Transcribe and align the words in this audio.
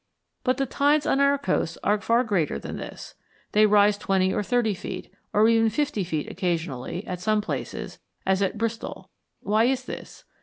But 0.43 0.57
the 0.57 0.65
tides 0.65 1.05
on 1.05 1.19
our 1.19 1.37
coasts 1.37 1.77
are 1.83 2.01
far 2.01 2.23
greater 2.23 2.57
than 2.57 2.77
this 2.77 3.13
they 3.51 3.67
rise 3.67 3.99
twenty 3.99 4.33
or 4.33 4.41
thirty 4.41 4.73
feet, 4.73 5.13
or 5.31 5.47
even 5.47 5.69
fifty 5.69 6.03
feet 6.03 6.27
occasionally, 6.27 7.05
at 7.05 7.21
some 7.21 7.39
places, 7.39 7.99
as 8.25 8.41
at 8.41 8.57
Bristol. 8.57 9.11
Why 9.41 9.65
is 9.65 9.85
this? 9.85 10.23